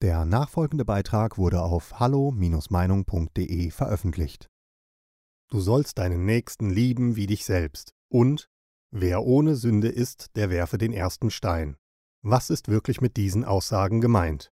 Der 0.00 0.24
nachfolgende 0.24 0.84
Beitrag 0.84 1.38
wurde 1.38 1.60
auf 1.60 1.98
hallo-meinung.de 1.98 3.70
veröffentlicht. 3.72 4.48
Du 5.50 5.58
sollst 5.58 5.98
deinen 5.98 6.24
Nächsten 6.24 6.70
lieben 6.70 7.16
wie 7.16 7.26
dich 7.26 7.44
selbst. 7.44 7.94
Und 8.08 8.48
wer 8.92 9.24
ohne 9.24 9.56
Sünde 9.56 9.88
ist, 9.88 10.36
der 10.36 10.50
werfe 10.50 10.78
den 10.78 10.92
ersten 10.92 11.30
Stein. 11.30 11.76
Was 12.22 12.48
ist 12.48 12.68
wirklich 12.68 13.00
mit 13.00 13.16
diesen 13.16 13.44
Aussagen 13.44 14.00
gemeint? 14.00 14.52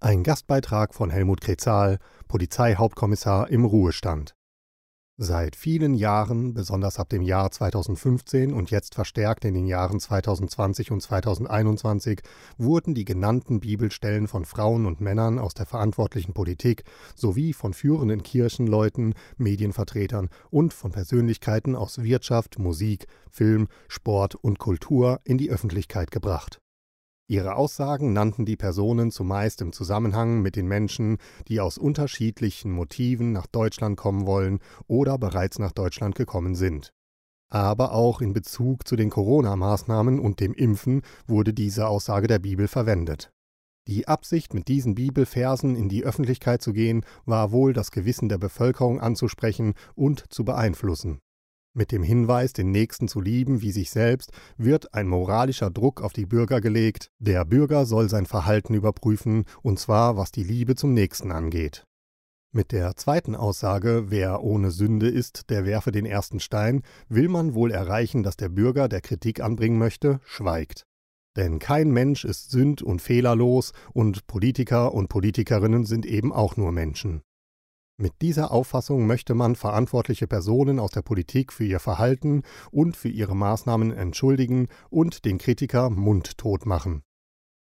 Ein 0.00 0.24
Gastbeitrag 0.24 0.94
von 0.94 1.10
Helmut 1.10 1.40
Krezal, 1.42 1.98
Polizeihauptkommissar 2.26 3.50
im 3.50 3.64
Ruhestand. 3.64 4.34
Seit 5.24 5.54
vielen 5.54 5.94
Jahren, 5.94 6.52
besonders 6.52 6.98
ab 6.98 7.08
dem 7.08 7.22
Jahr 7.22 7.52
2015 7.52 8.52
und 8.52 8.72
jetzt 8.72 8.96
verstärkt 8.96 9.44
in 9.44 9.54
den 9.54 9.68
Jahren 9.68 10.00
2020 10.00 10.90
und 10.90 11.00
2021, 11.00 12.22
wurden 12.58 12.92
die 12.92 13.04
genannten 13.04 13.60
Bibelstellen 13.60 14.26
von 14.26 14.44
Frauen 14.44 14.84
und 14.84 15.00
Männern 15.00 15.38
aus 15.38 15.54
der 15.54 15.66
verantwortlichen 15.66 16.32
Politik 16.32 16.82
sowie 17.14 17.52
von 17.52 17.72
führenden 17.72 18.24
Kirchenleuten, 18.24 19.14
Medienvertretern 19.36 20.28
und 20.50 20.74
von 20.74 20.90
Persönlichkeiten 20.90 21.76
aus 21.76 22.02
Wirtschaft, 22.02 22.58
Musik, 22.58 23.06
Film, 23.30 23.68
Sport 23.86 24.34
und 24.34 24.58
Kultur 24.58 25.20
in 25.22 25.38
die 25.38 25.52
Öffentlichkeit 25.52 26.10
gebracht. 26.10 26.61
Ihre 27.28 27.54
Aussagen 27.56 28.12
nannten 28.12 28.44
die 28.44 28.56
Personen 28.56 29.10
zumeist 29.10 29.60
im 29.62 29.72
Zusammenhang 29.72 30.42
mit 30.42 30.56
den 30.56 30.66
Menschen, 30.66 31.18
die 31.48 31.60
aus 31.60 31.78
unterschiedlichen 31.78 32.72
Motiven 32.72 33.32
nach 33.32 33.46
Deutschland 33.46 33.96
kommen 33.96 34.26
wollen 34.26 34.58
oder 34.86 35.18
bereits 35.18 35.58
nach 35.58 35.72
Deutschland 35.72 36.14
gekommen 36.14 36.54
sind. 36.54 36.92
Aber 37.48 37.92
auch 37.92 38.20
in 38.20 38.32
Bezug 38.32 38.86
zu 38.86 38.96
den 38.96 39.10
Corona-Maßnahmen 39.10 40.18
und 40.18 40.40
dem 40.40 40.54
Impfen 40.54 41.02
wurde 41.26 41.52
diese 41.52 41.86
Aussage 41.86 42.26
der 42.26 42.38
Bibel 42.38 42.66
verwendet. 42.66 43.30
Die 43.88 44.06
Absicht, 44.06 44.54
mit 44.54 44.68
diesen 44.68 44.94
Bibelversen 44.94 45.74
in 45.74 45.88
die 45.88 46.04
Öffentlichkeit 46.04 46.62
zu 46.62 46.72
gehen, 46.72 47.04
war 47.24 47.50
wohl 47.50 47.72
das 47.72 47.90
Gewissen 47.90 48.28
der 48.28 48.38
Bevölkerung 48.38 49.00
anzusprechen 49.00 49.74
und 49.94 50.32
zu 50.32 50.44
beeinflussen. 50.44 51.20
Mit 51.74 51.90
dem 51.90 52.02
Hinweis, 52.02 52.52
den 52.52 52.70
Nächsten 52.70 53.08
zu 53.08 53.22
lieben 53.22 53.62
wie 53.62 53.72
sich 53.72 53.90
selbst, 53.90 54.30
wird 54.58 54.92
ein 54.92 55.08
moralischer 55.08 55.70
Druck 55.70 56.02
auf 56.02 56.12
die 56.12 56.26
Bürger 56.26 56.60
gelegt. 56.60 57.10
Der 57.18 57.46
Bürger 57.46 57.86
soll 57.86 58.10
sein 58.10 58.26
Verhalten 58.26 58.74
überprüfen, 58.74 59.44
und 59.62 59.78
zwar 59.78 60.18
was 60.18 60.30
die 60.32 60.44
Liebe 60.44 60.74
zum 60.74 60.92
Nächsten 60.92 61.32
angeht. 61.32 61.86
Mit 62.52 62.72
der 62.72 62.94
zweiten 62.96 63.34
Aussage, 63.34 64.10
wer 64.10 64.42
ohne 64.42 64.70
Sünde 64.70 65.08
ist, 65.08 65.48
der 65.48 65.64
werfe 65.64 65.92
den 65.92 66.04
ersten 66.04 66.40
Stein, 66.40 66.82
will 67.08 67.30
man 67.30 67.54
wohl 67.54 67.70
erreichen, 67.70 68.22
dass 68.22 68.36
der 68.36 68.50
Bürger, 68.50 68.90
der 68.90 69.00
Kritik 69.00 69.40
anbringen 69.40 69.78
möchte, 69.78 70.20
schweigt. 70.26 70.84
Denn 71.38 71.58
kein 71.58 71.90
Mensch 71.90 72.26
ist 72.26 72.50
sünd 72.50 72.82
und 72.82 73.00
fehlerlos, 73.00 73.72
und 73.94 74.26
Politiker 74.26 74.92
und 74.92 75.08
Politikerinnen 75.08 75.86
sind 75.86 76.04
eben 76.04 76.34
auch 76.34 76.58
nur 76.58 76.72
Menschen. 76.72 77.22
Mit 78.02 78.20
dieser 78.20 78.50
Auffassung 78.50 79.06
möchte 79.06 79.32
man 79.32 79.54
verantwortliche 79.54 80.26
Personen 80.26 80.80
aus 80.80 80.90
der 80.90 81.02
Politik 81.02 81.52
für 81.52 81.64
ihr 81.64 81.78
Verhalten 81.78 82.42
und 82.72 82.96
für 82.96 83.08
ihre 83.08 83.36
Maßnahmen 83.36 83.92
entschuldigen 83.92 84.66
und 84.90 85.24
den 85.24 85.38
Kritiker 85.38 85.88
mundtot 85.88 86.66
machen. 86.66 87.04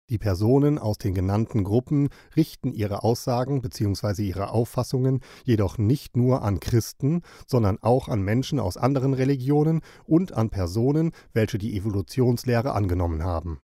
Die 0.08 0.16
Personen 0.16 0.78
aus 0.78 0.96
den 0.96 1.12
genannten 1.12 1.62
Gruppen 1.62 2.08
richten 2.36 2.72
ihre 2.72 3.04
Aussagen 3.04 3.60
bzw. 3.60 4.22
ihre 4.22 4.48
Auffassungen 4.48 5.20
jedoch 5.44 5.76
nicht 5.76 6.16
nur 6.16 6.40
an 6.40 6.58
Christen, 6.58 7.20
sondern 7.46 7.76
auch 7.82 8.08
an 8.08 8.22
Menschen 8.22 8.60
aus 8.60 8.78
anderen 8.78 9.12
Religionen 9.12 9.82
und 10.06 10.32
an 10.32 10.48
Personen, 10.48 11.10
welche 11.34 11.58
die 11.58 11.76
Evolutionslehre 11.76 12.72
angenommen 12.72 13.24
haben. 13.24 13.60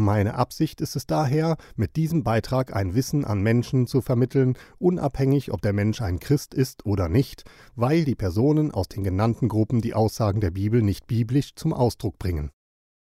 Meine 0.00 0.34
Absicht 0.36 0.80
ist 0.80 0.94
es 0.94 1.08
daher, 1.08 1.56
mit 1.74 1.96
diesem 1.96 2.22
Beitrag 2.22 2.72
ein 2.72 2.94
Wissen 2.94 3.24
an 3.24 3.42
Menschen 3.42 3.88
zu 3.88 4.00
vermitteln, 4.00 4.56
unabhängig 4.78 5.52
ob 5.52 5.60
der 5.60 5.72
Mensch 5.72 6.00
ein 6.02 6.20
Christ 6.20 6.54
ist 6.54 6.86
oder 6.86 7.08
nicht, 7.08 7.42
weil 7.74 8.04
die 8.04 8.14
Personen 8.14 8.70
aus 8.70 8.86
den 8.86 9.02
genannten 9.02 9.48
Gruppen 9.48 9.80
die 9.80 9.94
Aussagen 9.94 10.40
der 10.40 10.52
Bibel 10.52 10.82
nicht 10.82 11.08
biblisch 11.08 11.56
zum 11.56 11.72
Ausdruck 11.72 12.16
bringen. 12.16 12.52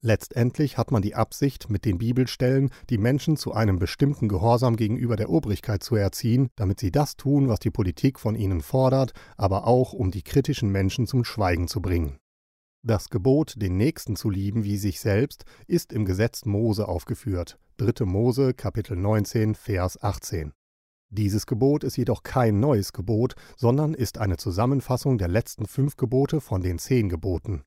Letztendlich 0.02 0.78
hat 0.78 0.92
man 0.92 1.02
die 1.02 1.16
Absicht, 1.16 1.69
mit 1.69 1.84
den 1.84 1.98
Bibelstellen 1.98 2.70
die 2.91 2.98
Menschen 2.98 3.36
zu 3.36 3.52
einem 3.52 3.81
bestimmten 3.81 4.28
Gehorsam 4.28 4.76
gegenüber 4.76 5.16
der 5.16 5.31
Obrigkeit 5.31 5.82
zu 5.82 5.97
erziehen, 5.97 6.48
damit 6.54 6.78
sie 6.78 6.92
das 6.92 7.16
tun, 7.16 7.48
was 7.48 7.58
die 7.58 7.72
Politik 7.72 8.20
von 8.20 8.36
ihnen 8.36 8.60
fordert, 8.60 9.14
aber 9.36 9.66
auch 9.66 9.92
um 9.92 10.12
die 10.12 10.22
kritischen 10.22 10.70
Menschen 10.70 11.08
zum 11.08 11.25
Schweigen 11.25 11.66
zu 11.66 11.82
bringen. 11.82 12.19
Das 12.84 13.10
Gebot, 13.10 13.60
den 13.60 13.76
Nächsten 13.76 14.14
zu 14.14 14.30
lieben 14.30 14.62
wie 14.62 14.76
sich 14.76 15.00
selbst, 15.00 15.44
ist 15.66 15.92
im 15.92 16.04
Gesetz 16.04 16.44
Mose 16.44 16.86
aufgeführt. 16.86 17.58
3. 17.78 18.04
Mose, 18.04 18.54
Kapitel 18.54 18.96
19, 18.96 19.56
Vers 19.56 20.00
18. 20.00 20.52
Dieses 21.10 21.46
Gebot 21.46 21.82
ist 21.82 21.96
jedoch 21.96 22.22
kein 22.22 22.60
neues 22.60 22.92
Gebot, 22.92 23.34
sondern 23.56 23.94
ist 23.94 24.18
eine 24.18 24.36
Zusammenfassung 24.36 25.18
der 25.18 25.26
letzten 25.26 25.66
fünf 25.66 25.96
Gebote 25.96 26.40
von 26.40 26.62
den 26.62 26.78
zehn 26.78 27.08
Geboten. 27.08 27.64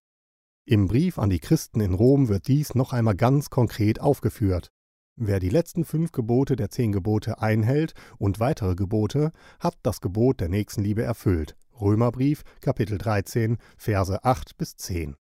Im 0.66 0.88
Brief 0.88 1.20
an 1.20 1.30
die 1.30 1.40
Christen 1.40 1.82
in 1.82 1.94
Rom 1.94 2.30
wird 2.30 2.48
dies 2.48 2.74
noch 2.74 2.94
einmal 2.94 3.16
ganz 3.16 3.50
konkret 3.50 4.00
aufgeführt. 4.00 4.72
Wer 5.18 5.42
die 5.42 5.50
letzten 5.50 5.84
fünf 5.84 6.14
Gebote 6.14 6.56
der 6.56 6.70
zehn 6.70 6.94
Gebote 6.94 7.42
einhält 7.42 7.96
und 8.18 8.40
weitere 8.40 8.76
Gebote, 8.76 9.34
hat 9.60 9.78
das 9.84 10.00
Gebot 10.00 10.40
der 10.40 10.48
Nächstenliebe 10.48 11.04
erfüllt. 11.04 11.58
Römerbrief, 11.82 12.44
Kapitel 12.62 12.98
13, 12.98 13.58
Verse 13.78 14.24
8 14.24 14.58
bis 14.58 14.76
10. 14.78 15.16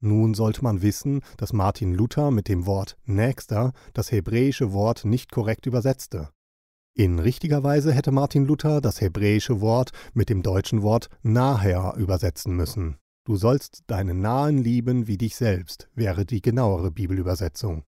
Nun 0.00 0.34
sollte 0.34 0.62
man 0.62 0.82
wissen, 0.82 1.22
dass 1.36 1.52
Martin 1.52 1.94
Luther 1.94 2.30
mit 2.30 2.48
dem 2.48 2.66
Wort 2.66 2.98
Nächster 3.04 3.72
das 3.94 4.12
hebräische 4.12 4.72
Wort 4.72 5.04
nicht 5.04 5.30
korrekt 5.30 5.66
übersetzte. 5.66 6.30
In 6.94 7.18
richtiger 7.18 7.62
Weise 7.62 7.92
hätte 7.92 8.10
Martin 8.10 8.44
Luther 8.44 8.80
das 8.80 9.00
hebräische 9.00 9.60
Wort 9.60 9.92
mit 10.12 10.28
dem 10.28 10.42
deutschen 10.42 10.82
Wort 10.82 11.08
Naher 11.22 11.94
übersetzen 11.96 12.54
müssen. 12.54 12.98
Du 13.24 13.36
sollst 13.36 13.84
deinen 13.86 14.20
Nahen 14.20 14.58
lieben 14.58 15.06
wie 15.06 15.16
dich 15.16 15.36
selbst, 15.36 15.88
wäre 15.94 16.26
die 16.26 16.42
genauere 16.42 16.90
Bibelübersetzung. 16.90 17.84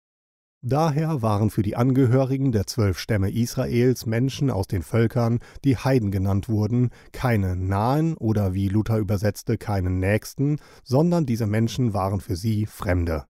Daher 0.66 1.20
waren 1.20 1.50
für 1.50 1.60
die 1.60 1.76
Angehörigen 1.76 2.50
der 2.50 2.66
zwölf 2.66 2.98
Stämme 2.98 3.30
Israels 3.30 4.06
Menschen 4.06 4.50
aus 4.50 4.66
den 4.66 4.80
Völkern, 4.80 5.40
die 5.62 5.76
Heiden 5.76 6.10
genannt 6.10 6.48
wurden, 6.48 6.88
keine 7.12 7.54
nahen 7.54 8.16
oder 8.16 8.54
wie 8.54 8.68
Luther 8.68 8.96
übersetzte, 8.96 9.58
keinen 9.58 10.00
Nächsten, 10.00 10.56
sondern 10.82 11.26
diese 11.26 11.46
Menschen 11.46 11.92
waren 11.92 12.20
für 12.20 12.34
sie 12.34 12.64
Fremde. 12.64 13.26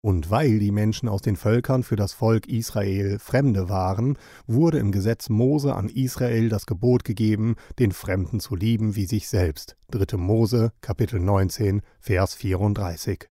Und 0.00 0.30
weil 0.30 0.60
die 0.60 0.70
Menschen 0.70 1.08
aus 1.08 1.22
den 1.22 1.34
Völkern 1.34 1.82
für 1.82 1.96
das 1.96 2.12
Volk 2.12 2.46
Israel 2.46 3.18
Fremde 3.18 3.68
waren, 3.68 4.16
wurde 4.46 4.78
im 4.78 4.92
Gesetz 4.92 5.28
Mose 5.28 5.74
an 5.74 5.88
Israel 5.88 6.48
das 6.50 6.66
Gebot 6.66 7.02
gegeben, 7.02 7.56
den 7.80 7.90
Fremden 7.90 8.38
zu 8.38 8.54
lieben 8.54 8.94
wie 8.94 9.06
sich 9.06 9.28
selbst. 9.28 9.76
3. 9.90 10.16
Mose, 10.18 10.70
Kapitel 10.82 11.18
19, 11.18 11.82
Vers 11.98 12.36
34. 12.36 13.26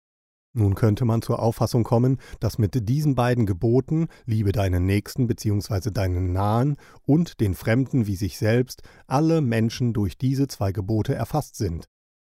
Nun 0.59 0.75
könnte 0.75 1.05
man 1.05 1.21
zur 1.21 1.41
Auffassung 1.41 1.85
kommen, 1.85 2.17
dass 2.41 2.57
mit 2.57 2.89
diesen 2.89 3.15
beiden 3.15 3.45
Geboten, 3.45 4.09
liebe 4.25 4.53
deinen 4.53 4.87
Nächsten 4.87 5.27
bzw. 5.27 5.91
deinen 5.91 6.33
Nahen 6.33 6.77
und 7.05 7.41
den 7.43 7.55
Fremden 7.55 8.07
wie 8.07 8.17
sich 8.17 8.39
selbst, 8.39 8.81
alle 9.07 9.43
Menschen 9.43 9.93
durch 9.93 10.17
diese 10.17 10.49
zwei 10.49 10.73
Gebote 10.73 11.15
erfasst 11.15 11.57
sind. 11.57 11.91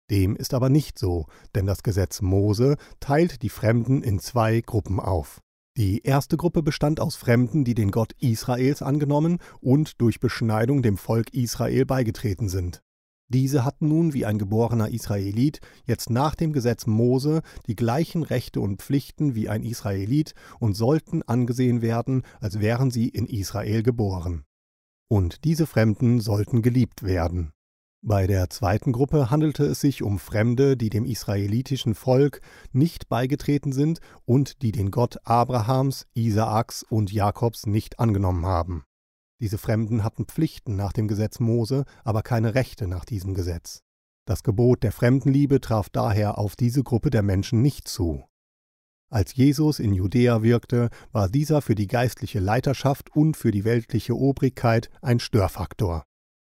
Dem 0.09 0.35
ist 0.35 0.55
aber 0.55 0.69
nicht 0.69 0.97
so, 0.97 1.27
denn 1.53 1.67
das 1.67 1.83
Gesetz 1.83 2.23
Mose 2.23 2.77
teilt 2.99 3.43
die 3.43 3.49
Fremden 3.49 4.01
in 4.01 4.17
zwei 4.17 4.61
Gruppen 4.61 4.99
auf. 4.99 5.41
Die 5.77 6.01
erste 6.01 6.35
Gruppe 6.35 6.63
bestand 6.63 6.99
aus 6.99 7.15
Fremden, 7.15 7.63
die 7.63 7.75
den 7.75 7.91
Gott 7.91 8.13
Israels 8.19 8.81
angenommen 8.81 9.37
und 9.61 10.01
durch 10.01 10.19
Beschneidung 10.19 10.81
dem 10.81 10.97
Volk 10.97 11.31
Israel 11.35 11.85
beigetreten 11.85 12.49
sind. 12.49 12.81
Diese 13.27 13.65
hatten 13.65 13.87
nun 13.87 14.13
wie 14.13 14.25
ein 14.25 14.37
geborener 14.37 14.89
Israelit 14.89 15.59
jetzt 15.85 16.09
nach 16.09 16.35
dem 16.35 16.53
Gesetz 16.53 16.85
Mose 16.85 17.41
die 17.67 17.75
gleichen 17.75 18.21
Rechte 18.23 18.61
und 18.61 18.81
Pflichten 18.81 19.33
wie 19.33 19.49
ein 19.49 19.63
Israelit 19.63 20.35
und 20.59 20.75
sollten 20.75 21.23
angesehen 21.23 21.81
werden, 21.81 22.23
als 22.39 22.59
wären 22.59 22.91
sie 22.91 23.09
in 23.09 23.25
Israel 23.25 23.81
geboren. 23.81 24.45
Und 25.07 25.43
diese 25.43 25.65
Fremden 25.65 26.19
sollten 26.19 26.61
geliebt 26.61 27.03
werden. 27.03 27.51
Bei 28.07 28.27
der 28.27 28.51
zweiten 28.51 28.91
Gruppe 28.91 29.31
handelte 29.31 29.65
es 29.65 29.81
sich 29.81 30.03
um 30.03 30.19
Fremde, 30.19 30.77
die 30.77 30.91
dem 30.91 31.05
israelitischen 31.05 31.95
Volk 31.95 32.41
nicht 32.71 33.09
beigetreten 33.09 33.71
sind 33.71 33.99
und 34.25 34.61
die 34.61 34.71
den 34.71 34.91
Gott 34.91 35.17
Abrahams, 35.23 36.05
Isaaks 36.13 36.83
und 36.83 37.11
Jakobs 37.11 37.65
nicht 37.65 37.99
angenommen 37.99 38.45
haben. 38.45 38.83
Diese 39.39 39.57
Fremden 39.57 40.03
hatten 40.03 40.25
Pflichten 40.25 40.75
nach 40.75 40.93
dem 40.93 41.07
Gesetz 41.07 41.39
Mose, 41.39 41.85
aber 42.03 42.21
keine 42.21 42.55
Rechte 42.55 42.87
nach 42.87 43.05
diesem 43.05 43.33
Gesetz. 43.33 43.81
Das 44.25 44.43
Gebot 44.43 44.81
der 44.83 44.91
Fremdenliebe 44.91 45.61
traf 45.61 45.89
daher 45.89 46.37
auf 46.37 46.55
diese 46.55 46.83
Gruppe 46.83 47.09
der 47.09 47.21
Menschen 47.21 47.61
nicht 47.61 47.87
zu. 47.87 48.23
Als 49.11 49.35
Jesus 49.35 49.79
in 49.79 49.93
Judäa 49.93 50.41
wirkte, 50.41 50.89
war 51.11 51.29
dieser 51.29 51.61
für 51.61 51.75
die 51.75 51.87
geistliche 51.87 52.39
Leiterschaft 52.39 53.15
und 53.15 53.37
für 53.37 53.51
die 53.51 53.63
weltliche 53.63 54.15
Obrigkeit 54.15 54.89
ein 55.01 55.19
Störfaktor. 55.19 56.03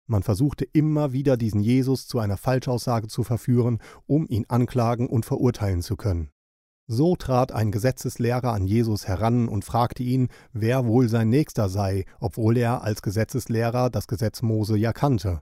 Man 0.05 0.21
versuchte 0.21 0.65
immer 0.65 1.13
wieder 1.13 1.37
diesen 1.37 1.61
Jesus 1.61 2.07
zu 2.07 2.19
einer 2.19 2.37
Falschaussage 2.37 3.07
zu 3.07 3.23
verführen, 3.23 3.79
um 4.05 4.27
ihn 4.27 4.45
anklagen 4.49 5.07
und 5.07 5.25
verurteilen 5.25 5.81
zu 5.81 5.95
können. 5.95 6.29
So 6.87 7.15
trat 7.15 7.51
ein 7.53 7.71
Gesetzeslehrer 7.71 8.51
an 8.51 8.67
Jesus 8.67 9.07
heran 9.07 9.47
und 9.47 9.63
fragte 9.63 10.03
ihn, 10.03 10.27
wer 10.51 10.85
wohl 10.85 11.07
sein 11.07 11.29
Nächster 11.29 11.69
sei, 11.69 12.05
obwohl 12.19 12.57
er 12.57 12.83
als 12.83 13.01
Gesetzeslehrer 13.01 13.89
das 13.89 14.07
Gesetz 14.07 14.41
Mose 14.41 14.77
ja 14.77 14.91
kannte. 14.91 15.41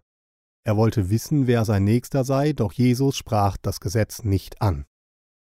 Er 0.63 0.77
wollte 0.77 1.09
wissen, 1.09 1.47
wer 1.47 1.65
sein 1.65 1.83
Nächster 1.83 2.23
sei, 2.23 2.53
doch 2.53 2.71
Jesus 2.71 3.17
sprach 3.17 3.57
das 3.57 3.79
Gesetz 3.79 4.23
nicht 4.23 4.61
an. 4.61 4.85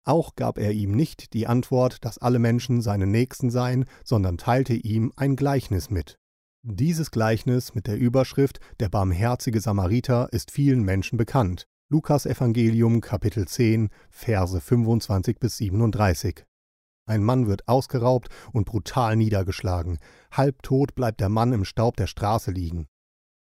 Auch 0.05 0.35
gab 0.35 0.57
er 0.57 0.71
ihm 0.71 0.91
nicht 0.91 1.33
die 1.33 1.45
Antwort, 1.45 2.03
dass 2.05 2.17
alle 2.17 2.39
Menschen 2.39 2.81
seine 2.81 3.05
Nächsten 3.05 3.51
seien, 3.51 3.85
sondern 4.03 4.37
teilte 4.37 4.73
ihm 4.73 5.11
ein 5.17 5.35
Gleichnis 5.35 5.89
mit. 5.89 6.17
Dieses 6.63 7.11
Gleichnis 7.11 7.75
mit 7.75 7.87
der 7.87 7.97
Überschrift 7.97 8.59
Der 8.79 8.89
barmherzige 8.89 9.59
Samariter 9.59 10.29
ist 10.31 10.51
vielen 10.51 10.83
Menschen 10.83 11.17
bekannt. 11.17 11.67
Lukas 11.93 12.25
Evangelium 12.25 13.01
Kapitel 13.01 13.45
10 13.45 13.89
Verse 14.09 14.61
25 14.61 15.39
bis 15.39 15.57
37. 15.57 16.45
Ein 17.05 17.21
Mann 17.21 17.47
wird 17.47 17.67
ausgeraubt 17.67 18.29
und 18.53 18.63
brutal 18.63 19.17
niedergeschlagen. 19.17 19.97
Halbtot 20.31 20.95
bleibt 20.95 21.19
der 21.19 21.27
Mann 21.27 21.51
im 21.51 21.65
Staub 21.65 21.97
der 21.97 22.07
Straße 22.07 22.49
liegen. 22.49 22.87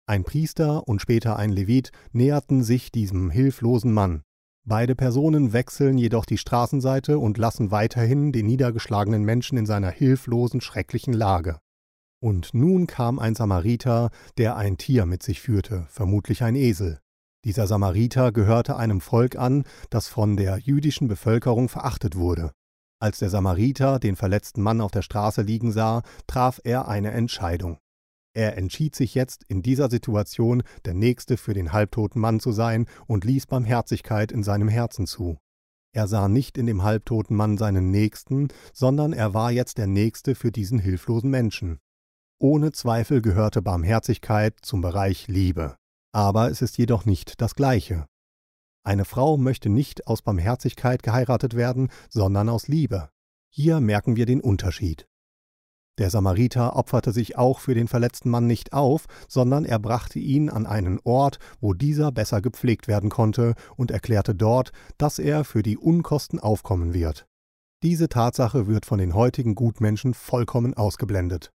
Ein 0.07 0.25
Priester 0.25 0.89
und 0.89 1.01
später 1.01 1.37
ein 1.37 1.51
Levit 1.51 1.93
näherten 2.11 2.65
sich 2.65 2.91
diesem 2.91 3.31
hilflosen 3.31 3.93
Mann. 3.93 4.23
Beide 4.67 4.97
Personen 4.97 5.53
wechseln 5.53 5.97
jedoch 5.97 6.27
die 6.27 6.37
Straßenseite 6.37 7.21
und 7.21 7.39
lassen 7.39 7.71
weiterhin 7.71 8.33
den 8.33 8.47
niedergeschlagenen 8.47 9.23
Menschen 9.23 9.59
in 9.59 9.67
seiner 9.67 9.91
hilflosen, 9.91 10.61
schrecklichen 10.61 11.15
Lage. 11.15 11.61
Und 12.19 12.53
nun 12.53 12.89
kam 12.89 13.21
ein 13.21 13.37
Samariter, 13.37 14.11
der 14.39 14.57
ein 14.57 14.77
Tier 14.77 15.07
mit 15.07 15.23
sich 15.23 15.41
führte, 15.41 15.87
vermutlich 15.89 16.43
ein 16.43 16.57
Esel. 16.57 16.99
Dieser 17.45 17.67
Samariter 17.67 18.33
gehörte 18.33 18.77
einem 18.77 19.01
Volk 19.01 19.37
an, 19.37 19.65
das 19.89 20.09
von 20.09 20.37
der 20.37 20.59
jüdischen 20.59 21.09
Bevölkerung 21.09 21.69
verachtet 21.69 22.17
wurde. 22.17 22.53
Als 23.03 23.19
der 23.19 23.31
Samariter 23.31 23.99
den 23.99 24.15
verletzten 24.15 24.61
Mann 24.61 24.83
auf 24.83 24.91
der 24.91 25.01
Straße 25.01 25.41
liegen 25.41 25.73
sah, 25.73 26.03
traf 26.27 26.61
er 26.65 26.87
eine 26.87 27.13
Entscheidung. 27.13 27.79
Er 28.35 28.59
entschied 28.59 28.95
sich 28.95 29.15
jetzt, 29.15 29.45
in 29.49 29.63
dieser 29.63 29.91
Situation 29.91 30.63
der 30.85 30.95
Nächste 30.95 31.37
für 31.37 31.55
den 31.55 31.73
halbtoten 31.73 32.21
Mann 32.21 32.41
zu 32.41 32.53
sein 32.53 32.87
und 33.07 33.25
ließ 33.25 33.47
Barmherzigkeit 33.47 34.31
in 34.33 34.43
seinem 34.43 34.69
Herzen 34.69 35.07
zu. 35.07 35.39
Er 35.93 36.07
sah 36.07 36.29
nicht 36.29 36.59
in 36.59 36.67
dem 36.67 36.83
halbtoten 36.83 37.35
Mann 37.35 37.59
seinen 37.59 37.91
Nächsten, 37.91 38.49
sondern 38.73 39.13
er 39.13 39.35
war 39.35 39.51
jetzt 39.51 39.79
der 39.79 39.89
Nächste 39.89 40.35
für 40.35 40.53
diesen 40.53 40.79
hilflosen 40.79 41.31
Menschen. 41.31 41.81
Ohne 42.39 42.71
Zweifel 42.73 43.23
gehörte 43.23 43.63
Barmherzigkeit 43.63 44.57
zum 44.63 44.83
Bereich 44.83 45.27
Liebe. 45.27 45.80
Aber 46.13 46.51
es 46.51 46.63
ist 46.63 46.79
jedoch 46.79 47.05
nicht 47.05 47.41
das 47.41 47.55
Gleiche. 47.55 48.07
Eine 48.83 49.05
Frau 49.05 49.37
möchte 49.37 49.69
nicht 49.69 50.07
aus 50.07 50.23
Barmherzigkeit 50.23 51.03
geheiratet 51.03 51.55
werden, 51.55 51.91
sondern 52.09 52.49
aus 52.49 52.67
Liebe. 52.67 53.11
Hier 53.53 53.81
merken 53.81 54.17
wir 54.17 54.27
den 54.27 54.41
Unterschied. 54.41 55.07
Der 55.99 56.09
Samariter 56.09 56.77
opferte 56.77 57.13
sich 57.13 57.37
auch 57.37 57.61
für 57.61 57.75
den 57.75 57.87
verletzten 57.87 58.31
Mann 58.31 58.47
nicht 58.47 58.73
auf, 58.73 59.05
sondern 59.29 59.67
er 59.67 59.79
brachte 59.79 60.19
ihn 60.19 60.49
an 60.49 60.67
einen 60.67 60.99
Ort, 61.05 61.39
wo 61.61 61.75
dieser 61.75 62.11
besser 62.11 62.41
gepflegt 62.41 62.89
werden 62.89 63.11
konnte, 63.11 63.55
und 63.77 63.91
erklärte 63.91 64.35
dort, 64.35 64.73
dass 64.97 65.19
er 65.19 65.45
für 65.45 65.63
die 65.63 65.77
Unkosten 65.77 66.41
aufkommen 66.41 66.95
wird. 66.95 67.27
Diese 67.83 68.09
Tatsache 68.09 68.67
wird 68.67 68.87
von 68.87 68.99
den 68.99 69.15
heutigen 69.15 69.55
Gutmenschen 69.55 70.15
vollkommen 70.15 70.73
ausgeblendet. 70.73 71.53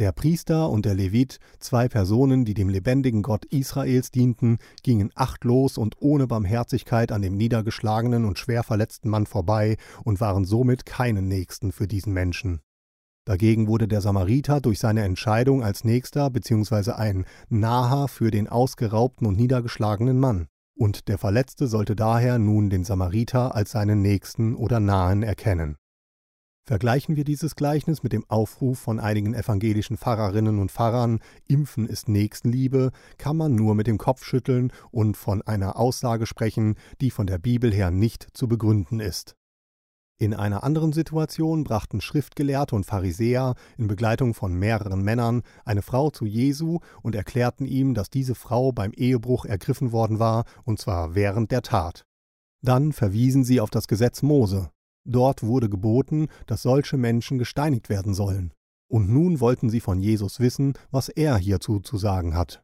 Der 0.00 0.12
Priester 0.12 0.70
und 0.70 0.86
der 0.86 0.94
Levit, 0.94 1.40
zwei 1.58 1.86
Personen, 1.86 2.46
die 2.46 2.54
dem 2.54 2.70
lebendigen 2.70 3.20
Gott 3.20 3.44
Israels 3.44 4.10
dienten, 4.10 4.56
gingen 4.82 5.10
achtlos 5.14 5.76
und 5.76 5.96
ohne 6.00 6.26
Barmherzigkeit 6.26 7.12
an 7.12 7.20
dem 7.20 7.36
niedergeschlagenen 7.36 8.24
und 8.24 8.38
schwer 8.38 8.62
verletzten 8.62 9.10
Mann 9.10 9.26
vorbei 9.26 9.76
und 10.02 10.18
waren 10.18 10.46
somit 10.46 10.86
keine 10.86 11.20
Nächsten 11.20 11.70
für 11.70 11.86
diesen 11.86 12.14
Menschen. 12.14 12.60
Dagegen 13.26 13.68
wurde 13.68 13.88
der 13.88 14.00
Samariter 14.00 14.62
durch 14.62 14.78
seine 14.78 15.02
Entscheidung 15.02 15.62
als 15.62 15.84
Nächster 15.84 16.30
bzw. 16.30 16.92
ein 16.92 17.26
Naher 17.50 18.08
für 18.08 18.30
den 18.30 18.48
ausgeraubten 18.48 19.26
und 19.26 19.36
niedergeschlagenen 19.36 20.18
Mann. 20.18 20.46
Und 20.74 21.08
der 21.08 21.18
Verletzte 21.18 21.66
sollte 21.66 21.94
daher 21.94 22.38
nun 22.38 22.70
den 22.70 22.84
Samariter 22.84 23.54
als 23.54 23.72
seinen 23.72 24.00
Nächsten 24.00 24.54
oder 24.54 24.80
Nahen 24.80 25.22
erkennen. 25.22 25.76
Vergleichen 26.70 27.16
wir 27.16 27.24
dieses 27.24 27.56
Gleichnis 27.56 28.04
mit 28.04 28.12
dem 28.12 28.24
Aufruf 28.28 28.78
von 28.78 29.00
einigen 29.00 29.34
evangelischen 29.34 29.96
Pfarrerinnen 29.96 30.60
und 30.60 30.70
Pfarrern, 30.70 31.18
Impfen 31.48 31.84
ist 31.84 32.08
Nächstenliebe, 32.08 32.92
kann 33.18 33.36
man 33.36 33.56
nur 33.56 33.74
mit 33.74 33.88
dem 33.88 33.98
Kopf 33.98 34.24
schütteln 34.24 34.72
und 34.92 35.16
von 35.16 35.42
einer 35.42 35.76
Aussage 35.76 36.26
sprechen, 36.26 36.76
die 37.00 37.10
von 37.10 37.26
der 37.26 37.38
Bibel 37.38 37.74
her 37.74 37.90
nicht 37.90 38.28
zu 38.34 38.46
begründen 38.46 39.00
ist. 39.00 39.34
In 40.16 40.32
einer 40.32 40.62
anderen 40.62 40.92
Situation 40.92 41.64
brachten 41.64 42.00
Schriftgelehrte 42.00 42.76
und 42.76 42.86
Pharisäer 42.86 43.56
in 43.76 43.88
Begleitung 43.88 44.32
von 44.32 44.54
mehreren 44.54 45.02
Männern 45.02 45.42
eine 45.64 45.82
Frau 45.82 46.10
zu 46.10 46.24
Jesu 46.24 46.78
und 47.02 47.16
erklärten 47.16 47.66
ihm, 47.66 47.94
dass 47.94 48.10
diese 48.10 48.36
Frau 48.36 48.70
beim 48.70 48.92
Ehebruch 48.92 49.44
ergriffen 49.44 49.90
worden 49.90 50.20
war, 50.20 50.44
und 50.62 50.78
zwar 50.78 51.16
während 51.16 51.50
der 51.50 51.62
Tat. 51.62 52.04
Dann 52.62 52.92
verwiesen 52.92 53.42
sie 53.42 53.60
auf 53.60 53.70
das 53.70 53.88
Gesetz 53.88 54.22
Mose. 54.22 54.70
Dort 55.04 55.42
wurde 55.42 55.68
geboten, 55.68 56.28
dass 56.46 56.62
solche 56.62 56.96
Menschen 56.96 57.38
gesteinigt 57.38 57.88
werden 57.88 58.14
sollen. 58.14 58.52
Und 58.88 59.08
nun 59.08 59.40
wollten 59.40 59.70
sie 59.70 59.80
von 59.80 60.00
Jesus 60.00 60.40
wissen, 60.40 60.74
was 60.90 61.08
er 61.08 61.36
hierzu 61.36 61.80
zu 61.80 61.96
sagen 61.96 62.34
hat. 62.34 62.62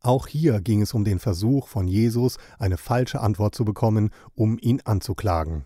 Auch 0.00 0.26
hier 0.26 0.60
ging 0.60 0.82
es 0.82 0.94
um 0.94 1.04
den 1.04 1.18
Versuch 1.18 1.68
von 1.68 1.88
Jesus, 1.88 2.36
eine 2.58 2.76
falsche 2.76 3.20
Antwort 3.20 3.54
zu 3.54 3.64
bekommen, 3.64 4.10
um 4.34 4.58
ihn 4.60 4.80
anzuklagen. 4.84 5.64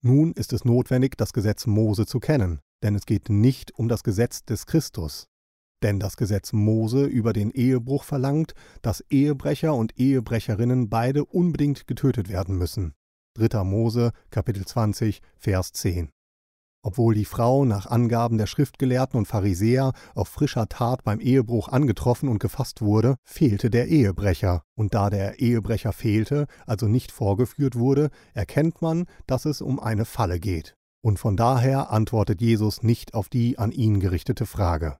Nun 0.00 0.32
ist 0.32 0.52
es 0.52 0.64
notwendig, 0.64 1.16
das 1.16 1.32
Gesetz 1.32 1.66
Mose 1.66 2.06
zu 2.06 2.20
kennen, 2.20 2.60
denn 2.82 2.94
es 2.94 3.04
geht 3.04 3.28
nicht 3.28 3.72
um 3.78 3.88
das 3.88 4.02
Gesetz 4.02 4.44
des 4.44 4.66
Christus. 4.66 5.28
Denn 5.82 6.00
das 6.00 6.16
Gesetz 6.16 6.52
Mose 6.52 7.04
über 7.04 7.32
den 7.32 7.50
Ehebruch 7.50 8.04
verlangt, 8.04 8.54
dass 8.82 9.04
Ehebrecher 9.10 9.74
und 9.74 9.98
Ehebrecherinnen 9.98 10.88
beide 10.88 11.24
unbedingt 11.24 11.86
getötet 11.86 12.28
werden 12.28 12.56
müssen. 12.58 12.94
3. 13.38 13.62
Mose, 13.62 14.10
Kapitel 14.30 14.66
20, 14.66 15.22
Vers 15.36 15.72
10. 15.72 16.10
Obwohl 16.82 17.14
die 17.14 17.24
Frau 17.24 17.64
nach 17.64 17.86
Angaben 17.86 18.38
der 18.38 18.46
Schriftgelehrten 18.46 19.18
und 19.18 19.26
Pharisäer 19.26 19.92
auf 20.14 20.28
frischer 20.28 20.68
Tat 20.68 21.04
beim 21.04 21.20
Ehebruch 21.20 21.68
angetroffen 21.68 22.28
und 22.28 22.38
gefasst 22.38 22.82
wurde, 22.82 23.16
fehlte 23.24 23.70
der 23.70 23.88
Ehebrecher, 23.88 24.62
und 24.74 24.94
da 24.94 25.10
der 25.10 25.40
Ehebrecher 25.40 25.92
fehlte, 25.92 26.46
also 26.66 26.86
nicht 26.86 27.12
vorgeführt 27.12 27.76
wurde, 27.76 28.10
erkennt 28.34 28.80
man, 28.82 29.06
dass 29.26 29.44
es 29.44 29.60
um 29.60 29.80
eine 29.80 30.04
Falle 30.04 30.40
geht. 30.40 30.76
Und 31.00 31.18
von 31.18 31.36
daher 31.36 31.90
antwortet 31.90 32.40
Jesus 32.40 32.82
nicht 32.82 33.14
auf 33.14 33.28
die 33.28 33.58
an 33.58 33.72
ihn 33.72 34.00
gerichtete 34.00 34.46
Frage. 34.46 34.98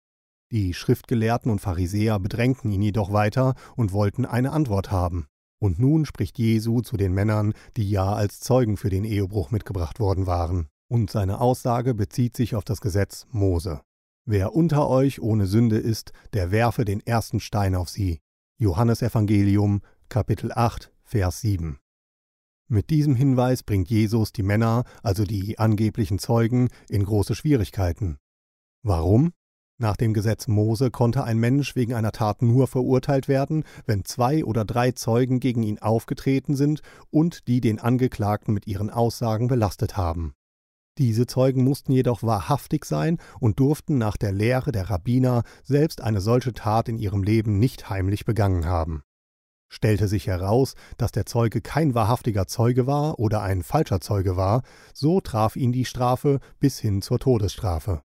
Die 0.50 0.74
Schriftgelehrten 0.74 1.50
und 1.50 1.60
Pharisäer 1.60 2.18
bedrängten 2.18 2.70
ihn 2.70 2.82
jedoch 2.82 3.12
weiter 3.12 3.54
und 3.76 3.92
wollten 3.92 4.24
eine 4.24 4.52
Antwort 4.52 4.90
haben. 4.90 5.26
Und 5.60 5.78
nun 5.78 6.06
spricht 6.06 6.38
Jesu 6.38 6.80
zu 6.82 6.96
den 6.96 7.12
Männern, 7.12 7.52
die 7.76 7.88
ja 7.90 8.12
als 8.12 8.40
Zeugen 8.40 8.76
für 8.76 8.90
den 8.90 9.04
Ehebruch 9.04 9.50
mitgebracht 9.50 9.98
worden 9.98 10.26
waren 10.26 10.68
und 10.88 11.10
seine 11.10 11.40
Aussage 11.40 11.94
bezieht 11.94 12.36
sich 12.36 12.54
auf 12.54 12.64
das 12.64 12.80
Gesetz 12.80 13.26
Mose. 13.30 13.82
Wer 14.24 14.54
unter 14.54 14.88
euch 14.88 15.20
ohne 15.20 15.46
Sünde 15.46 15.78
ist, 15.78 16.12
der 16.32 16.50
werfe 16.50 16.84
den 16.84 17.00
ersten 17.00 17.40
Stein 17.40 17.74
auf 17.74 17.88
sie. 17.88 18.20
Johannes 18.58 19.02
Evangelium, 19.02 19.82
Kapitel 20.08 20.50
8, 20.52 20.92
Vers 21.02 21.40
7. 21.42 21.78
Mit 22.70 22.90
diesem 22.90 23.14
Hinweis 23.14 23.62
bringt 23.62 23.88
Jesus 23.88 24.32
die 24.32 24.42
Männer, 24.42 24.84
also 25.02 25.24
die 25.24 25.58
angeblichen 25.58 26.18
Zeugen, 26.18 26.68
in 26.88 27.04
große 27.04 27.34
Schwierigkeiten. 27.34 28.18
Warum? 28.82 29.32
Nach 29.80 29.96
dem 29.96 30.12
Gesetz 30.12 30.48
Mose 30.48 30.90
konnte 30.90 31.22
ein 31.22 31.38
Mensch 31.38 31.76
wegen 31.76 31.94
einer 31.94 32.10
Tat 32.10 32.42
nur 32.42 32.66
verurteilt 32.66 33.28
werden, 33.28 33.62
wenn 33.86 34.04
zwei 34.04 34.44
oder 34.44 34.64
drei 34.64 34.90
Zeugen 34.90 35.38
gegen 35.38 35.62
ihn 35.62 35.78
aufgetreten 35.78 36.56
sind 36.56 36.82
und 37.10 37.46
die 37.46 37.60
den 37.60 37.78
Angeklagten 37.78 38.52
mit 38.52 38.66
ihren 38.66 38.90
Aussagen 38.90 39.46
belastet 39.46 39.96
haben. 39.96 40.34
Diese 40.98 41.28
Zeugen 41.28 41.62
mussten 41.62 41.92
jedoch 41.92 42.24
wahrhaftig 42.24 42.84
sein 42.84 43.18
und 43.38 43.60
durften 43.60 43.98
nach 43.98 44.16
der 44.16 44.32
Lehre 44.32 44.72
der 44.72 44.90
Rabbiner 44.90 45.44
selbst 45.62 46.00
eine 46.00 46.20
solche 46.20 46.52
Tat 46.52 46.88
in 46.88 46.98
ihrem 46.98 47.22
Leben 47.22 47.60
nicht 47.60 47.88
heimlich 47.88 48.24
begangen 48.24 48.66
haben. 48.66 49.02
Stellte 49.68 50.08
sich 50.08 50.26
heraus, 50.26 50.74
dass 50.96 51.12
der 51.12 51.24
Zeuge 51.24 51.60
kein 51.60 51.94
wahrhaftiger 51.94 52.48
Zeuge 52.48 52.88
war 52.88 53.20
oder 53.20 53.42
ein 53.42 53.62
falscher 53.62 54.00
Zeuge 54.00 54.36
war, 54.36 54.62
so 54.92 55.20
traf 55.20 55.54
ihn 55.54 55.70
die 55.70 55.84
Strafe 55.84 56.40
bis 56.58 56.80
hin 56.80 57.00
zur 57.00 57.20
Todesstrafe. 57.20 58.02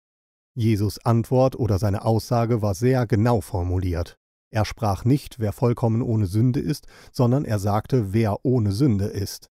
Jesus 0.57 0.97
Antwort 1.05 1.55
oder 1.55 1.77
seine 1.77 2.03
Aussage 2.03 2.63
war 2.63 2.73
sehr 2.73 3.05
genau 3.05 3.41
formuliert. 3.41 4.17
Er 4.49 4.65
sprach 4.65 5.05
nicht, 5.05 5.37
wer 5.39 5.53
vollkommen 5.53 6.01
ohne 6.01 6.25
Sünde 6.25 6.59
ist, 6.59 6.87
sondern 7.11 7.45
er 7.45 7.59
sagte, 7.59 8.11
wer 8.11 8.43
ohne 8.43 8.71
Sünde 8.71 9.05
ist. 9.05 9.51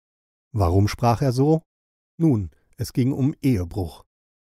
Warum 0.52 0.88
sprach 0.88 1.22
er 1.22 1.32
so? 1.32 1.62
Nun, 2.18 2.50
es 2.76 2.92
ging 2.92 3.12
um 3.12 3.34
Ehebruch. 3.40 4.04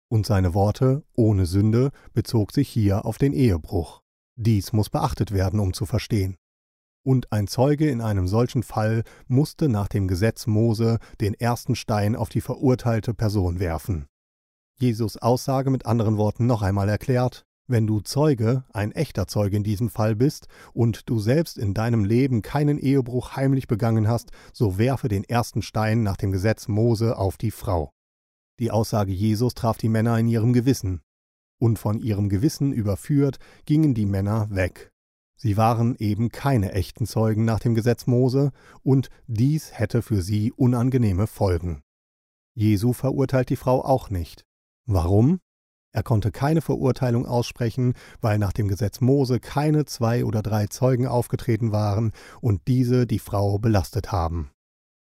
Und 0.10 0.26
seine 0.26 0.54
Worte 0.54 1.04
ohne 1.18 1.46
Sünde 1.46 1.92
bezog 2.14 2.54
sich 2.54 2.70
hier 2.70 3.04
auf 3.04 3.18
den 3.18 3.34
Ehebruch. 3.34 4.02
Dies 4.38 4.72
muss 4.72 4.90
beachtet 4.90 5.34
werden, 5.34 5.60
um 5.60 5.74
zu 5.74 5.86
verstehen. 5.86 6.38
und 7.04 7.32
ein 7.34 7.48
Zeuge 7.48 7.90
in 7.90 8.00
einem 8.00 8.28
solchen 8.28 8.64
Fall 8.64 9.04
musste 9.28 9.68
nach 9.68 9.90
dem 9.90 10.08
Gesetz 10.08 10.48
Mose 10.48 11.00
den 11.20 11.34
ersten 11.34 11.76
Stein 11.76 12.16
auf 12.16 12.30
die 12.30 12.42
verurteilte 12.42 13.14
Person 13.14 13.60
werfen. 13.60 14.08
Jesus 14.80 15.18
Aussage 15.18 15.72
mit 15.72 15.86
anderen 15.86 16.18
Worten 16.18 16.46
noch 16.46 16.62
einmal 16.62 16.88
erklärt, 16.88 17.46
wenn 17.68 17.88
du 17.88 18.00
Zeuge, 18.00 18.64
ein 18.72 18.92
echter 18.92 19.28
Zeuge 19.28 19.58
in 19.58 19.64
diesem 19.64 19.90
Fall 19.90 20.16
bist, 20.16 20.48
und 20.74 21.10
du 21.10 21.20
selbst 21.20 21.58
in 21.58 21.74
deinem 21.74 22.06
Leben 22.06 22.42
keinen 22.42 22.78
Ehebruch 22.78 23.36
heimlich 23.36 23.68
begangen 23.68 24.08
hast, 24.08 24.32
so 24.54 24.78
werfe 24.78 25.08
den 25.08 25.24
ersten 25.24 25.62
Stein 25.62 26.04
nach 26.04 26.18
dem 26.18 26.32
Gesetz 26.32 26.68
Mose 26.68 27.18
auf 27.18 27.38
die 27.38 27.52
Frau. 27.52 27.92
Die 28.60 28.72
Aussage 28.72 29.12
Jesus 29.12 29.54
traf 29.54 29.78
die 29.78 29.90
Männer 29.90 30.18
in 30.18 30.28
ihrem 30.28 30.54
Gewissen. 30.54 31.02
Und 31.60 31.80
von 31.80 32.00
ihrem 32.00 32.30
Gewissen 32.30 32.72
überführt 32.72 33.40
gingen 33.66 33.94
die 33.94 34.06
Männer 34.06 34.48
weg. 34.52 34.92
Sie 35.36 35.58
waren 35.58 35.96
eben 35.98 36.30
keine 36.30 36.72
echten 36.72 37.06
Zeugen 37.06 37.46
nach 37.46 37.60
dem 37.60 37.76
Gesetz 37.76 38.08
Mose, 38.08 38.52
und 38.84 39.10
dies 39.28 39.74
hätte 39.74 40.02
für 40.02 40.22
sie 40.22 40.52
unangenehme 40.54 41.28
Folgen. 41.28 41.82
Jesu 42.56 42.94
verurteilt 42.94 43.50
die 43.50 43.56
Frau 43.56 43.84
auch 43.84 44.10
nicht. 44.10 44.47
Warum? 44.88 45.40
Er 45.92 46.04
konnte 46.04 46.32
keine 46.32 46.62
Verurteilung 46.62 47.26
aussprechen, 47.26 47.94
weil 48.22 48.38
nach 48.40 48.54
dem 48.54 48.68
Gesetz 48.68 49.02
Mose 49.02 49.40
keine 49.40 49.86
zwei 49.86 50.26
oder 50.26 50.42
drei 50.42 50.68
Zeugen 50.68 51.08
aufgetreten 51.08 51.72
waren 51.72 52.12
und 52.42 52.68
diese 52.68 53.06
die 53.06 53.20
Frau 53.20 53.58
belastet 53.60 54.12
haben. 54.12 54.52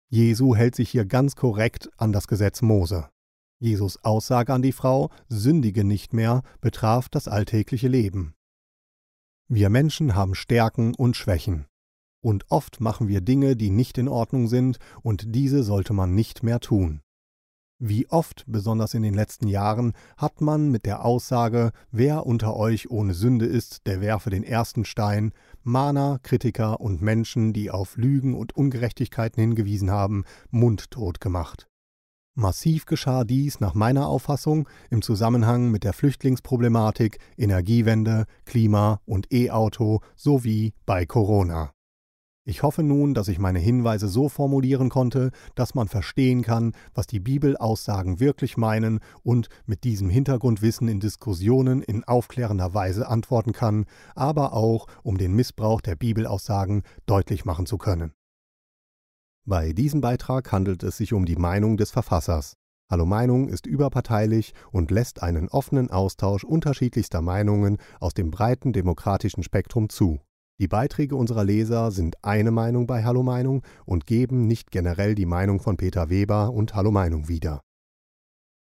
Jesu 0.10 0.56
hält 0.56 0.76
sich 0.76 0.90
hier 0.90 1.06
ganz 1.06 1.36
korrekt 1.36 1.90
an 1.98 2.12
das 2.12 2.28
Gesetz 2.28 2.62
Mose. 2.62 3.10
Jesus 3.60 4.04
Aussage 4.04 4.54
an 4.54 4.62
die 4.62 4.72
Frau, 4.72 5.10
sündige 5.28 5.84
nicht 5.84 6.14
mehr, 6.14 6.42
betraf 6.62 7.10
das 7.10 7.28
alltägliche 7.28 7.88
Leben. 7.88 8.34
Wir 9.48 9.70
Menschen 9.70 10.16
haben 10.16 10.34
Stärken 10.34 10.96
und 10.96 11.16
Schwächen. 11.16 11.66
Und 12.22 12.46
oft 12.50 12.82
machen 12.82 13.08
wir 13.08 13.22
Dinge, 13.22 13.56
die 13.56 13.70
nicht 13.70 13.98
in 13.98 14.08
Ordnung 14.08 14.48
sind, 14.48 14.80
und 15.04 15.36
diese 15.36 15.64
sollte 15.64 15.94
man 15.94 16.16
nicht 16.16 16.42
mehr 16.42 16.60
tun. 16.60 17.02
Wie 17.78 18.08
oft, 18.10 18.46
besonders 18.48 18.94
in 18.94 19.04
den 19.04 19.14
letzten 19.14 19.50
Jahren, 19.50 19.92
hat 20.16 20.40
man 20.40 20.72
mit 20.72 20.86
der 20.86 21.04
Aussage, 21.04 21.72
wer 21.92 22.26
unter 22.26 22.56
euch 22.56 22.90
ohne 22.90 23.14
Sünde 23.14 23.46
ist, 23.46 23.86
der 23.86 24.00
werfe 24.00 24.30
den 24.30 24.44
ersten 24.44 24.86
Stein, 24.86 25.34
Mahner, 25.62 26.20
Kritiker 26.24 26.80
und 26.80 27.02
Menschen, 27.02 27.52
die 27.52 27.72
auf 27.72 27.98
Lügen 27.98 28.34
und 28.34 28.56
Ungerechtigkeiten 28.56 29.42
hingewiesen 29.42 29.92
haben, 29.92 30.24
mundtot 30.52 31.20
gemacht. 31.20 31.68
Massiv 32.34 32.86
geschah 32.86 33.26
dies 33.26 33.60
nach 33.60 33.74
meiner 33.74 34.08
Auffassung 34.08 34.70
im 34.90 35.02
Zusammenhang 35.02 35.70
mit 35.70 35.84
der 35.84 35.94
Flüchtlingsproblematik, 35.94 37.20
Energiewende, 37.38 38.26
Klima 38.46 39.02
und 39.06 39.34
E-Auto 39.34 40.00
sowie 40.16 40.74
bei 40.86 41.06
Corona. 41.06 41.75
Ich 42.48 42.62
hoffe 42.62 42.84
nun, 42.84 43.16
dass 43.16 43.28
ich 43.28 43.40
meine 43.40 43.58
Hinweise 43.58 44.08
so 44.08 44.30
formulieren 44.30 44.90
konnte, 44.90 45.32
dass 45.56 45.74
man 45.74 45.88
verstehen 45.88 46.44
kann, 46.44 46.74
was 46.94 47.08
die 47.08 47.20
Bibelaussagen 47.20 48.20
wirklich 48.20 48.56
meinen 48.56 49.00
und 49.24 49.50
mit 49.66 49.84
diesem 49.84 50.10
Hintergrundwissen 50.10 50.88
in 50.88 51.00
Diskussionen 51.00 51.82
in 51.82 52.04
aufklärender 52.04 52.76
Weise 52.76 53.08
antworten 53.08 53.52
kann, 53.52 53.86
aber 54.14 54.54
auch 54.54 54.86
um 55.02 55.18
den 55.18 55.34
Missbrauch 55.34 55.82
der 55.82 55.96
Bibelaussagen 55.96 56.84
deutlich 57.08 57.46
machen 57.46 57.66
zu 57.66 57.80
können. 57.80 58.14
Bei 59.48 59.74
diesem 59.74 60.02
Beitrag 60.02 60.52
handelt 60.52 60.84
es 60.84 60.98
sich 60.98 61.14
um 61.14 61.26
die 61.26 61.38
Meinung 61.38 61.78
des 61.78 61.90
Verfassers. 61.90 62.58
Hallo 62.92 63.08
Meinung 63.08 63.50
ist 63.50 63.66
überparteilich 63.66 64.54
und 64.72 64.92
lässt 64.92 65.24
einen 65.24 65.50
offenen 65.50 65.90
Austausch 65.90 66.44
unterschiedlichster 66.44 67.24
Meinungen 67.24 67.78
aus 68.00 68.14
dem 68.14 68.30
breiten 68.30 68.72
demokratischen 68.72 69.42
Spektrum 69.42 69.90
zu. 69.90 70.20
Die 70.58 70.70
Beiträge 70.70 71.18
unserer 71.18 71.44
Leser 71.44 71.92
sind 71.92 72.24
eine 72.24 72.52
Meinung 72.52 72.88
bei 72.88 73.04
Hallo 73.04 73.24
Meinung 73.24 73.62
und 73.86 74.06
geben 74.06 74.48
nicht 74.48 74.72
generell 74.72 75.14
die 75.14 75.26
Meinung 75.26 75.60
von 75.60 75.76
Peter 75.76 76.10
Weber 76.10 76.54
und 76.54 76.76
Hallo 76.76 76.92
Meinung 76.92 77.28
wieder. 77.28 77.62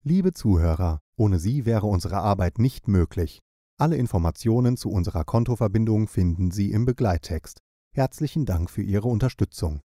Liebe 0.04 0.32
Zuhörer, 0.32 1.00
ohne 1.18 1.40
Sie 1.40 1.66
wäre 1.66 1.88
unsere 1.88 2.18
Arbeit 2.18 2.60
nicht 2.60 2.88
möglich. 2.88 3.40
Alle 3.78 3.96
Informationen 3.96 4.78
zu 4.78 4.92
unserer 4.92 5.24
Kontoverbindung 5.24 6.08
finden 6.08 6.52
Sie 6.52 6.72
im 6.72 6.86
Begleittext. 6.86 7.60
Herzlichen 7.92 8.46
Dank 8.46 8.70
für 8.70 8.84
Ihre 8.84 9.08
Unterstützung. 9.08 9.82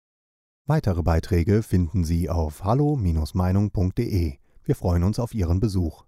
Weitere 0.67 1.03
Beiträge 1.03 1.63
finden 1.63 2.05
Sie 2.05 2.31
auf 2.31 2.65
hallo-meinung.de. 2.65 4.39
Wir 4.63 4.75
freuen 4.75 5.03
uns 5.03 5.19
auf 5.19 5.35
Ihren 5.35 5.61
Besuch. 5.61 6.07